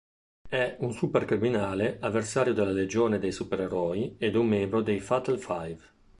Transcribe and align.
È 0.49 0.77
un 0.79 0.93
supercriminale 0.93 1.97
avversario 2.01 2.53
della 2.55 2.71
Legione 2.71 3.19
dei 3.19 3.31
Super-Eroi 3.31 4.15
e 4.17 4.35
un 4.35 4.47
membro 4.47 4.81
dei 4.81 4.99
Fatal 4.99 5.37
Five. 5.37 5.77